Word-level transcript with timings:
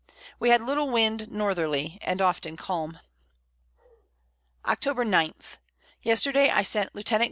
We 0.39 0.49
had 0.49 0.63
little 0.63 0.89
Wind 0.89 1.29
Northerly, 1.31 1.99
and 2.01 2.23
often 2.23 2.57
calm. 2.57 2.99
Octob. 4.65 5.05
9. 5.05 5.31
Yesterday 6.01 6.49
I 6.49 6.63
sent 6.63 6.95
Lieut. 6.95 7.19